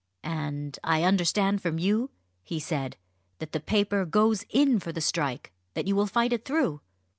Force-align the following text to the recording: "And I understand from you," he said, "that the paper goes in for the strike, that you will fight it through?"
"And 0.23 0.79
I 0.83 1.03
understand 1.03 1.61
from 1.61 1.77
you," 1.77 2.09
he 2.41 2.59
said, 2.59 2.97
"that 3.37 3.51
the 3.51 3.59
paper 3.59 4.03
goes 4.03 4.43
in 4.49 4.79
for 4.79 4.91
the 4.91 4.99
strike, 4.99 5.53
that 5.75 5.85
you 5.85 5.95
will 5.95 6.07
fight 6.07 6.33
it 6.33 6.43
through?" 6.43 6.81